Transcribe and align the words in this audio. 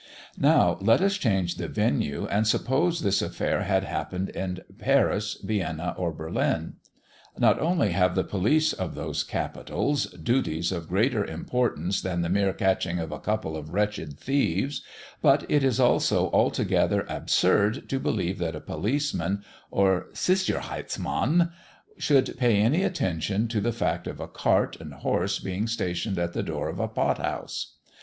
Now 0.39 0.79
let 0.81 0.99
us 0.99 1.13
change 1.13 1.57
the 1.57 1.67
venue, 1.67 2.25
and 2.25 2.47
suppose 2.47 3.01
this 3.01 3.21
affair 3.21 3.61
had 3.65 3.83
happened 3.83 4.29
in 4.29 4.61
Paris, 4.79 5.37
Vienna, 5.43 5.93
or 5.95 6.11
Berlin. 6.11 6.77
Not 7.37 7.59
only 7.59 7.91
have 7.91 8.15
the 8.15 8.23
police 8.23 8.73
of 8.73 8.95
those 8.95 9.23
capitals 9.23 10.07
duties 10.07 10.71
of 10.71 10.87
greater 10.87 11.23
importance 11.23 12.01
than 12.01 12.23
the 12.23 12.29
mere 12.31 12.51
catching 12.51 12.97
of 12.97 13.11
a 13.11 13.19
couple 13.19 13.55
of 13.55 13.75
wretched 13.75 14.19
thieves, 14.19 14.81
but 15.21 15.45
it 15.47 15.63
is 15.63 15.79
also 15.79 16.31
altogether 16.31 17.05
absurd 17.07 17.87
to 17.89 17.99
believe 17.99 18.39
that 18.39 18.55
a 18.55 18.59
policeman 18.59 19.43
or 19.69 20.07
"Sicherheitsmann" 20.13 21.51
should 21.99 22.35
pay 22.39 22.57
any 22.57 22.81
attention 22.81 23.47
to 23.49 23.61
the 23.61 23.71
fact 23.71 24.07
of 24.07 24.19
a 24.19 24.27
cart 24.27 24.77
and 24.79 24.95
horse 24.95 25.37
being 25.37 25.67
stationed 25.67 26.17
at 26.17 26.33
the 26.33 26.41
door 26.41 26.69
of 26.69 26.79
a 26.79 26.87
pot 26.87 27.19
house. 27.19 27.75